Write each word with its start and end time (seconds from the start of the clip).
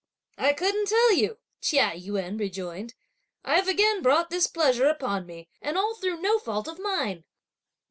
"I 0.39 0.53
couldn't 0.53 0.87
tell 0.87 1.13
you!" 1.13 1.37
Chia 1.61 1.91
Yün 1.91 2.39
rejoined; 2.39 2.95
"I've 3.45 3.67
again 3.67 4.01
brought 4.01 4.31
displeasure 4.31 4.87
upon 4.87 5.27
me, 5.27 5.47
and 5.61 5.77
all 5.77 5.93
through 5.93 6.19
no 6.19 6.39
fault 6.39 6.67
of 6.67 6.79
mine." 6.79 7.23